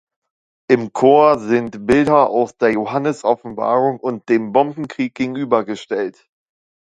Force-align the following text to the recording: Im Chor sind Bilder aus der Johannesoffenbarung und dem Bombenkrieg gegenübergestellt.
Im 0.67 0.93
Chor 0.93 1.37
sind 1.37 1.85
Bilder 1.85 2.27
aus 2.31 2.57
der 2.57 2.71
Johannesoffenbarung 2.71 3.99
und 3.99 4.29
dem 4.29 4.51
Bombenkrieg 4.51 5.13
gegenübergestellt. 5.13 6.27